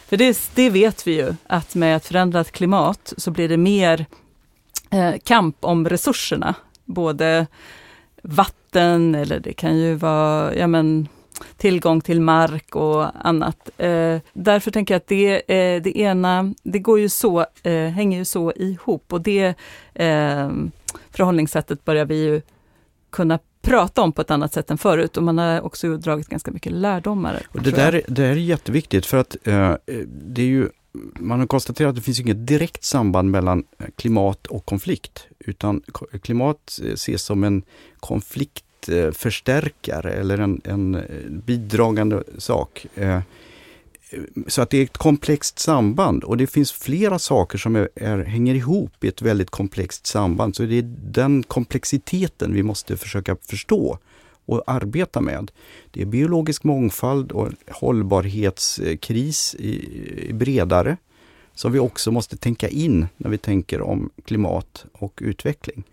För 0.06 0.18
det, 0.18 0.52
det 0.56 0.70
vet 0.70 1.08
vi 1.08 1.16
ju, 1.16 1.36
att 1.48 1.76
med 1.76 1.96
ett 1.96 2.06
förändrat 2.06 2.52
klimat 2.52 3.14
så 3.18 3.32
blir 3.32 3.50
det 3.50 3.58
mer 3.58 4.06
kamp 5.24 5.58
om 5.60 5.90
resurserna. 5.90 6.56
Både 6.86 7.48
vatten 8.24 9.16
eller 9.16 9.40
det 9.40 9.54
kan 9.54 9.78
ju 9.78 9.96
vara 9.96 10.56
ja 10.56 10.68
men, 10.68 11.08
tillgång 11.62 12.02
till 12.02 12.22
mark 12.22 12.76
och 12.76 13.28
annat. 13.28 13.70
Eh, 13.78 14.20
därför 14.34 14.72
tänker 14.72 14.94
jag 14.94 15.00
att 15.00 15.08
det, 15.08 15.34
eh, 15.36 15.82
det 15.82 15.98
ena, 15.98 16.54
det 16.64 16.80
går 16.80 17.00
ju 17.00 17.10
så, 17.10 17.46
eh, 17.64 17.74
hänger 17.74 18.18
ju 18.18 18.26
så 18.26 18.52
ihop 18.56 19.14
och 19.14 19.22
det 19.22 19.56
eh, 19.94 20.50
förhållningssättet 21.12 21.86
börjar 21.86 22.06
vi 22.06 22.24
ju 22.24 22.42
kunna 23.10 23.40
prata 23.62 24.02
om 24.02 24.12
på 24.12 24.22
ett 24.22 24.32
annat 24.32 24.54
sätt 24.54 24.72
än 24.72 24.78
förut 24.78 25.18
och 25.18 25.24
man 25.24 25.38
har 25.38 25.62
också 25.62 25.98
dragit 25.98 26.28
ganska 26.28 26.52
mycket 26.52 26.72
lärdomar. 26.72 27.42
Och 27.50 27.62
det, 27.62 27.72
där, 27.72 28.02
det 28.08 28.26
är 28.26 28.36
jätteviktigt 28.36 29.06
för 29.06 29.18
att 29.18 29.36
eh, 29.44 29.74
det 30.08 30.42
är 30.42 30.46
ju 30.46 30.70
man 31.20 31.40
har 31.40 31.48
konstaterat 31.48 31.90
att 31.90 31.96
det 31.96 32.02
finns 32.02 32.20
inget 32.20 32.48
direkt 32.48 32.84
samband 32.84 33.32
mellan 33.32 33.64
klimat 33.96 34.48
och 34.48 34.66
konflikt, 34.66 35.28
utan 35.40 35.82
klimat 36.22 36.80
ses 36.94 37.24
som 37.24 37.44
en 37.44 37.64
konflikt 38.00 38.66
Eh, 38.90 39.12
förstärkare 39.12 40.12
eller 40.12 40.38
en, 40.38 40.62
en 40.64 40.96
eh, 40.96 41.02
bidragande 41.30 42.24
sak. 42.38 42.86
Eh, 42.96 43.20
så 44.48 44.62
att 44.62 44.70
det 44.70 44.78
är 44.78 44.84
ett 44.84 44.98
komplext 44.98 45.60
samband 45.60 46.24
och 46.24 46.38
det 46.38 46.48
finns 46.48 46.72
flera 46.72 47.20
saker 47.20 47.58
som 47.58 47.76
är, 47.76 47.90
är, 47.96 48.18
hänger 48.18 48.56
ihop 48.56 49.04
i 49.04 49.08
ett 49.08 49.22
väldigt 49.22 49.50
komplext 49.50 50.08
samband. 50.08 50.56
Så 50.56 50.64
det 50.64 50.78
är 50.78 50.96
den 51.12 51.44
komplexiteten 51.44 52.54
vi 52.54 52.64
måste 52.64 52.98
försöka 52.98 53.36
förstå 53.42 53.98
och 54.46 54.64
arbeta 54.68 55.22
med. 55.22 55.52
Det 55.92 56.02
är 56.02 56.06
biologisk 56.06 56.64
mångfald 56.64 57.32
och 57.32 57.50
hållbarhetskris 57.70 59.56
i, 59.60 59.90
i 60.30 60.34
bredare 60.34 60.98
som 61.56 61.72
vi 61.72 61.80
också 61.80 62.12
måste 62.12 62.38
tänka 62.38 62.70
in 62.70 63.08
när 63.18 63.30
vi 63.30 63.38
tänker 63.38 63.82
om 63.82 64.10
klimat 64.26 64.86
och 64.94 65.20
utveckling. 65.22 65.84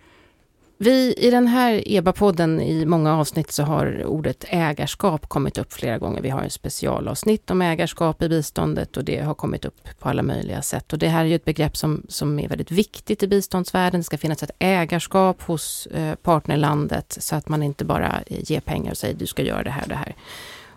Vi 0.81 1.15
i 1.17 1.31
den 1.31 1.47
här 1.47 1.83
EBA-podden 1.87 2.61
i 2.61 2.87
många 2.87 3.19
avsnitt 3.19 3.53
så 3.53 3.63
har 3.63 4.05
ordet 4.07 4.45
ägarskap 4.49 5.29
kommit 5.29 5.59
upp 5.59 5.73
flera 5.73 5.99
gånger. 5.99 6.23
Vi 6.23 6.31
har 6.31 6.43
en 6.43 6.51
specialavsnitt 6.51 7.51
om 7.51 7.63
ägarskap 7.63 8.23
i 8.23 8.29
biståndet 8.29 8.97
och 8.97 9.05
det 9.05 9.21
har 9.21 9.35
kommit 9.35 9.65
upp 9.65 9.89
på 9.99 10.09
alla 10.09 10.23
möjliga 10.23 10.63
sätt. 10.63 10.93
Och 10.93 10.99
det 10.99 11.09
här 11.09 11.21
är 11.21 11.25
ju 11.25 11.35
ett 11.35 11.45
begrepp 11.45 11.77
som, 11.77 12.03
som 12.09 12.39
är 12.39 12.49
väldigt 12.49 12.71
viktigt 12.71 13.23
i 13.23 13.29
biståndsvärlden. 13.29 14.01
Det 14.01 14.05
ska 14.05 14.19
finnas 14.19 14.43
ett 14.43 14.51
ägarskap 14.59 15.43
hos 15.43 15.87
eh, 15.87 16.15
partnerlandet 16.15 17.17
så 17.21 17.37
att 17.37 17.49
man 17.49 17.63
inte 17.63 17.85
bara 17.85 18.23
ger 18.27 18.61
pengar 18.61 18.91
och 18.91 18.99
säger 18.99 19.15
du 19.15 19.27
ska 19.27 19.43
göra 19.43 19.63
det 19.63 19.71
här 19.71 19.83
och 19.83 19.89
det 19.89 19.95
här. 19.95 20.15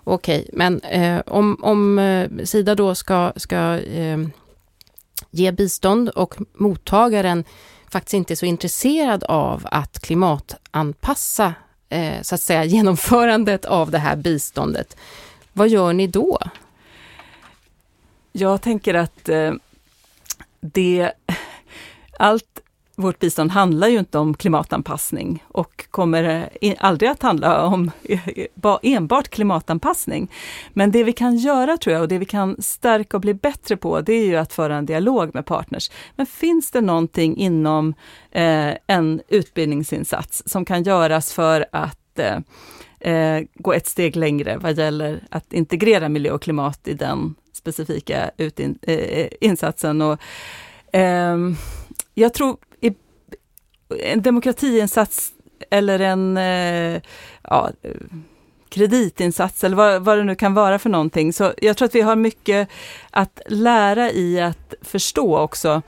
Okej, 0.04 0.50
men 0.54 0.82
eh, 0.82 1.22
om, 1.26 1.58
om 1.62 2.00
eh, 2.00 2.30
Sida 2.44 2.76
då 2.76 2.96
ska, 2.96 3.34
ska 3.36 3.80
eh, 3.80 4.18
ge 5.32 5.52
bistånd 5.52 6.10
och 6.10 6.36
mottagaren 6.54 7.44
faktiskt 7.92 8.14
inte 8.14 8.34
är 8.34 8.36
så 8.36 8.46
intresserad 8.46 9.24
av 9.24 9.68
att 9.72 10.00
klimatanpassa 10.00 11.54
eh, 11.90 12.22
så 12.22 12.36
att 12.36 12.42
säga 12.42 12.64
genomförandet 12.66 13.66
av 13.66 13.92
det 13.92 13.98
här 13.98 14.16
biståndet. 14.16 14.98
Vad 15.54 15.70
gör 15.70 15.94
ni 15.94 16.08
då? 16.08 16.40
Jag 18.32 18.62
tänker 18.62 18.94
att 18.94 19.30
eh, 19.30 19.54
det, 20.60 21.12
allt 22.20 22.60
vårt 23.02 23.20
bistånd 23.20 23.52
handlar 23.52 23.88
ju 23.88 24.00
inte 24.00 24.18
om 24.18 24.34
klimatanpassning 24.34 25.44
och 25.48 25.86
kommer 25.92 26.50
eh, 26.62 26.76
aldrig 26.80 27.10
att 27.10 27.22
handla 27.22 27.66
om 27.66 27.92
eh, 28.04 28.78
enbart 28.82 29.30
klimatanpassning. 29.30 30.32
Men 30.74 30.92
det 30.92 31.04
vi 31.04 31.14
kan 31.14 31.38
göra 31.38 31.78
tror 31.78 31.94
jag 31.94 32.02
och 32.02 32.08
det 32.08 32.18
vi 32.18 32.26
kan 32.26 32.62
stärka 32.62 33.18
och 33.18 33.22
bli 33.22 33.34
bättre 33.34 33.78
på, 33.78 34.02
det 34.02 34.14
är 34.14 34.26
ju 34.26 34.36
att 34.36 34.54
föra 34.54 34.76
en 34.76 34.86
dialog 34.86 35.34
med 35.34 35.46
partners. 35.46 35.92
Men 36.16 36.26
finns 36.26 36.72
det 36.72 36.82
någonting 36.82 37.38
inom 37.38 37.94
eh, 38.32 38.74
en 38.88 39.22
utbildningsinsats 39.28 40.44
som 40.46 40.66
kan 40.66 40.84
göras 40.84 41.34
för 41.34 41.66
att 41.72 42.20
eh, 42.20 42.38
eh 43.00 43.44
gå 43.54 43.74
ett 43.74 43.88
steg 43.88 44.16
längre 44.16 44.58
vad 44.58 44.78
gäller 44.78 45.24
att 45.30 45.54
integrera 45.54 46.10
miljö 46.10 46.32
och 46.32 46.42
klimat 46.42 46.88
i 46.88 46.94
den 46.94 47.36
specifika 47.54 48.32
utin, 48.38 48.80
eh, 48.82 48.96
eh 48.96 49.28
insatsen. 49.42 50.02
Och, 50.02 50.20
eh, 50.96 51.38
jag 52.14 52.34
tror 52.34 52.58
en 54.00 54.22
demokratiinsats 54.22 55.32
eller 55.70 56.00
en 56.00 56.38
eh, 56.38 57.02
ja, 57.44 57.70
kreditinsats 58.70 59.64
eller 59.64 59.76
vad, 59.76 60.02
vad 60.02 60.18
det 60.18 60.24
nu 60.24 60.36
kan 60.36 60.54
vara 60.54 60.80
för 60.80 60.90
någonting. 60.90 61.34
Så 61.34 61.54
jag 61.58 61.78
tror 61.78 61.86
att 61.86 61.96
vi 61.96 62.02
har 62.02 62.16
mycket 62.16 62.70
att 63.10 63.42
lära 63.48 64.12
i 64.12 64.42
att 64.42 64.74
förstå 64.82 65.38
också 65.38 65.82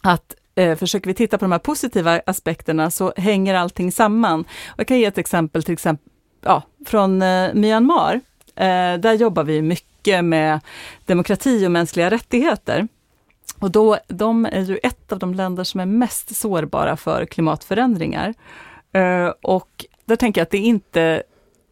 att 0.00 0.34
eh, 0.54 0.78
försöker 0.78 1.06
vi 1.06 1.14
titta 1.14 1.38
på 1.38 1.44
de 1.44 1.52
här 1.52 1.58
positiva 1.58 2.20
aspekterna 2.26 2.90
så 2.90 3.12
hänger 3.16 3.54
allting 3.54 3.92
samman. 3.92 4.44
Jag 4.76 4.86
kan 4.86 4.98
ge 4.98 5.04
ett 5.04 5.18
exempel, 5.18 5.62
till 5.62 5.72
exempel 5.72 6.12
ja, 6.40 6.62
från 6.86 7.22
eh, 7.22 7.54
Myanmar. 7.54 8.20
Eh, 8.56 8.94
där 8.98 9.12
jobbar 9.12 9.44
vi 9.44 9.62
mycket 9.62 10.24
med 10.24 10.60
demokrati 11.06 11.66
och 11.66 11.70
mänskliga 11.70 12.10
rättigheter. 12.10 12.88
Och 13.60 13.70
då, 13.70 13.98
de 14.08 14.46
är 14.46 14.60
ju 14.60 14.78
ett 14.82 15.12
av 15.12 15.18
de 15.18 15.34
länder 15.34 15.64
som 15.64 15.80
är 15.80 15.86
mest 15.86 16.36
sårbara 16.36 16.96
för 16.96 17.24
klimatförändringar. 17.24 18.34
Eh, 18.92 19.32
och 19.42 19.86
där 20.04 20.16
tänker 20.16 20.40
jag 20.40 20.44
att 20.44 20.50
det 20.50 20.58
är 20.58 20.62
inte 20.62 21.22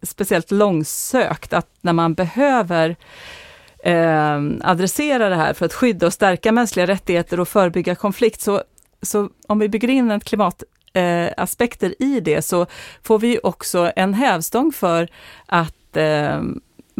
speciellt 0.02 0.50
långsökt 0.50 1.52
att 1.52 1.68
när 1.80 1.92
man 1.92 2.14
behöver 2.14 2.97
eh, 3.85 4.40
adressera 4.61 5.28
det 5.28 5.37
här 5.37 5.52
för 5.52 5.66
att 5.66 5.75
skydda 5.75 6.07
och 6.07 6.12
stärka 6.12 6.52
mänskliga 6.52 6.87
rättigheter 6.87 7.40
och 7.40 7.49
förebygga 7.49 7.95
konflikt, 7.95 8.40
så, 8.40 8.62
så 9.02 9.28
om 9.47 9.59
vi 9.59 9.68
bygger 9.68 9.90
in 9.90 10.11
ett 10.11 10.25
klimataspekter 10.25 11.95
eh, 11.99 12.07
i 12.07 12.21
det, 12.21 12.42
så 12.42 12.66
får 13.02 13.18
vi 13.18 13.40
också 13.42 13.92
en 13.97 14.14
hävstång 14.14 14.73
för 14.73 15.09
att 15.47 15.97
eh, 15.97 16.42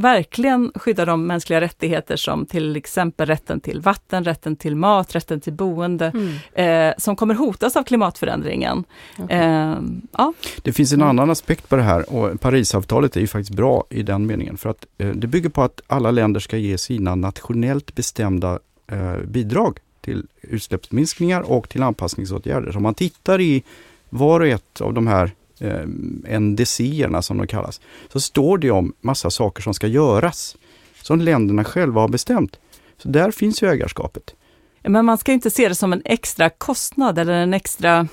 verkligen 0.02 0.73
skydda 0.75 1.05
de 1.05 1.26
mänskliga 1.26 1.61
rättigheter 1.61 2.17
som 2.17 2.47
till 2.47 2.76
exempel 2.76 3.26
rätten 3.26 3.61
till 3.61 3.81
vatten, 3.81 4.25
rätten 4.25 4.57
till 4.57 4.76
mat, 4.76 5.14
rätten 5.14 5.40
till 5.40 5.52
boende, 5.52 6.12
mm. 6.14 6.88
eh, 6.88 6.95
som 6.99 7.17
kommer 7.17 7.35
hotas 7.35 7.76
av 7.76 7.83
klimatförändringen. 7.83 8.85
Okay. 9.19 9.38
Eh, 9.38 9.76
ja. 10.12 10.33
Det 10.62 10.73
finns 10.73 10.93
en 10.93 11.02
annan 11.02 11.31
aspekt 11.31 11.69
på 11.69 11.76
det 11.76 11.83
här 11.83 12.14
och 12.14 12.40
Parisavtalet 12.40 13.17
är 13.17 13.21
ju 13.21 13.26
faktiskt 13.26 13.57
bra 13.57 13.85
i 13.90 14.02
den 14.02 14.26
meningen 14.26 14.57
för 14.57 14.71
att 14.71 14.87
eh, 14.99 15.09
det 15.09 15.26
bygger 15.26 15.49
på 15.49 15.62
att 15.62 15.81
alla 15.87 16.11
länder 16.11 16.40
ska 16.40 16.57
ge 16.57 16.78
sina 16.78 17.14
nationellt 17.14 17.95
bestämda 17.95 18.59
eh, 18.87 19.17
bidrag 19.17 19.78
till 20.00 20.26
utsläppsminskningar 20.40 21.40
och 21.40 21.69
till 21.69 21.83
anpassningsåtgärder. 21.83 22.73
Så 22.73 22.76
om 22.76 22.83
man 22.83 22.95
tittar 22.95 23.40
i 23.40 23.62
var 24.09 24.40
och 24.40 24.47
ett 24.47 24.81
av 24.81 24.95
de 24.95 25.07
här 25.07 25.33
eh, 25.60 26.40
NDC-erna 26.40 27.22
som 27.22 27.38
de 27.38 27.46
kallas, 27.46 27.80
så 28.12 28.20
står 28.20 28.58
det 28.58 28.70
om 28.70 28.92
massa 29.00 29.30
saker 29.30 29.62
som 29.62 29.74
ska 29.74 29.86
göras, 29.86 30.56
som 31.02 31.20
länderna 31.20 31.64
själva 31.64 32.00
har 32.00 32.08
bestämt. 32.08 32.58
Så 32.96 33.08
där 33.08 33.30
finns 33.30 33.62
ju 33.62 33.68
ägarskapet. 33.68 34.34
Men 34.82 35.04
man 35.04 35.18
ska 35.18 35.32
inte 35.32 35.50
se 35.50 35.68
det 35.68 35.74
som 35.74 35.92
en 35.92 36.02
extra 36.04 36.50
kostnad 36.50 37.18
eller 37.18 37.32
en 37.32 37.54
extra 37.54 38.08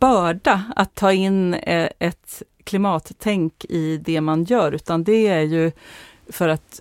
börda 0.00 0.64
att 0.76 0.94
ta 0.94 1.12
in 1.12 1.54
eh, 1.54 1.88
ett 1.98 2.42
klimattänk 2.64 3.64
i 3.68 3.96
det 3.96 4.20
man 4.20 4.44
gör, 4.44 4.72
utan 4.72 5.04
det 5.04 5.26
är 5.26 5.40
ju 5.40 5.72
för 6.28 6.48
att 6.48 6.80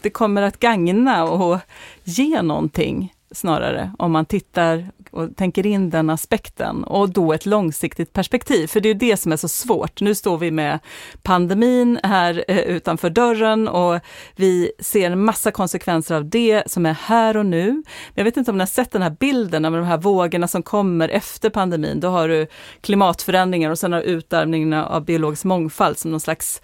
det 0.00 0.10
kommer 0.10 0.42
att 0.42 0.58
gagna 0.58 1.24
och 1.24 1.58
ge 2.04 2.42
någonting 2.42 3.12
snarare, 3.34 3.92
om 3.98 4.12
man 4.12 4.26
tittar 4.26 4.90
och 5.10 5.36
tänker 5.36 5.66
in 5.66 5.90
den 5.90 6.10
aspekten 6.10 6.84
och 6.84 7.10
då 7.10 7.32
ett 7.32 7.46
långsiktigt 7.46 8.12
perspektiv. 8.12 8.66
För 8.66 8.80
det 8.80 8.88
är 8.88 8.94
det 8.94 9.16
som 9.16 9.32
är 9.32 9.36
så 9.36 9.48
svårt. 9.48 10.00
Nu 10.00 10.14
står 10.14 10.38
vi 10.38 10.50
med 10.50 10.78
pandemin 11.22 11.98
här 12.02 12.44
eh, 12.48 12.58
utanför 12.58 13.10
dörren 13.10 13.68
och 13.68 14.00
vi 14.36 14.72
ser 14.78 15.10
en 15.10 15.24
massa 15.24 15.50
konsekvenser 15.50 16.14
av 16.14 16.28
det 16.28 16.62
som 16.70 16.86
är 16.86 16.92
här 16.92 17.36
och 17.36 17.46
nu. 17.46 17.82
Jag 18.14 18.24
vet 18.24 18.36
inte 18.36 18.50
om 18.50 18.56
ni 18.56 18.62
har 18.62 18.66
sett 18.66 18.90
den 18.90 19.02
här 19.02 19.16
bilden 19.20 19.64
av 19.64 19.72
de 19.72 19.84
här 19.84 19.98
vågorna 19.98 20.48
som 20.48 20.62
kommer 20.62 21.08
efter 21.08 21.50
pandemin. 21.50 22.00
Då 22.00 22.08
har 22.08 22.28
du 22.28 22.46
klimatförändringar 22.80 23.70
och 23.70 23.78
sen 23.78 23.92
har 23.92 24.00
du 24.00 24.06
utarmningen 24.06 24.72
av 24.72 25.04
biologisk 25.04 25.44
mångfald 25.44 25.98
som 25.98 26.10
någon 26.10 26.20
slags 26.20 26.62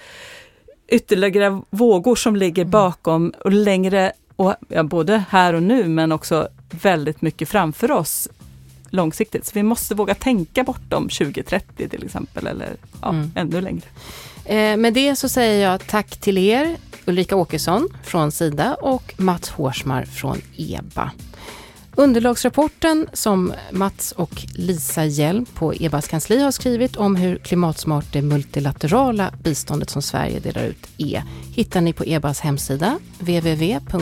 ytterligare 0.88 1.62
vågor 1.70 2.14
som 2.14 2.36
ligger 2.36 2.62
mm. 2.62 2.70
bakom 2.70 3.32
och 3.44 3.52
längre 3.52 4.12
och 4.36 4.54
ja, 4.68 4.82
både 4.82 5.24
här 5.30 5.54
och 5.54 5.62
nu 5.62 5.88
men 5.88 6.12
också 6.12 6.48
väldigt 6.70 7.22
mycket 7.22 7.48
framför 7.48 7.90
oss 7.90 8.28
långsiktigt. 8.90 9.46
Så 9.46 9.50
vi 9.54 9.62
måste 9.62 9.94
våga 9.94 10.14
tänka 10.14 10.64
bortom 10.64 11.08
2030 11.08 11.88
till 11.88 12.04
exempel, 12.04 12.46
eller 12.46 12.76
ja, 13.02 13.08
mm. 13.08 13.30
ännu 13.34 13.60
längre. 13.60 13.84
Eh, 14.44 14.76
med 14.76 14.94
det 14.94 15.16
så 15.16 15.28
säger 15.28 15.70
jag 15.70 15.86
tack 15.86 16.16
till 16.16 16.38
er, 16.38 16.76
Ulrika 17.04 17.36
Åkesson 17.36 17.88
från 18.04 18.32
Sida 18.32 18.74
och 18.74 19.14
Mats 19.16 19.48
Hårsmar 19.48 20.04
från 20.04 20.40
EBA. 20.56 21.10
Underlagsrapporten 21.98 23.08
som 23.12 23.52
Mats 23.70 24.12
och 24.12 24.46
Lisa 24.54 25.04
Hjelm 25.04 25.44
på 25.44 25.74
EBAs 25.74 26.08
kansli 26.08 26.42
har 26.42 26.50
skrivit 26.50 26.96
om 26.96 27.16
hur 27.16 27.38
klimatsmart 27.38 28.12
det 28.12 28.22
multilaterala 28.22 29.32
biståndet 29.42 29.90
som 29.90 30.02
Sverige 30.02 30.40
delar 30.40 30.62
ut 30.62 30.88
är 30.98 31.22
hittar 31.54 31.80
ni 31.80 31.92
på 31.92 32.04
EBAs 32.04 32.40
hemsida 32.40 32.98
www.eba.se 33.18 33.96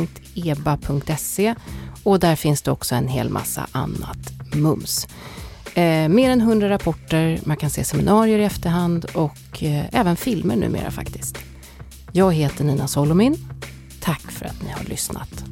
och 2.05 2.21
där 2.21 2.37
finns 2.37 2.63
det 2.63 2.71
också 2.71 2.95
en 2.95 3.09
hel 3.09 3.31
massa 3.31 3.67
annat 3.73 4.19
mums. 4.55 5.09
Eh, 5.75 6.09
mer 6.09 6.31
än 6.31 6.41
hundra 6.41 6.69
rapporter, 6.69 7.41
man 7.45 7.57
kan 7.57 7.71
se 7.71 7.85
seminarier 7.85 8.39
i 8.39 8.45
efterhand 8.45 9.05
och 9.05 9.63
eh, 9.63 9.85
även 9.93 10.17
filmer 10.17 10.57
numera 10.57 10.91
faktiskt. 10.91 11.39
Jag 12.13 12.33
heter 12.33 12.65
Nina 12.65 12.89
Solomin. 12.89 13.37
Tack 14.01 14.33
för 14.33 14.47
att 14.47 14.63
ni 14.63 14.71
har 14.71 14.85
lyssnat. 14.85 15.45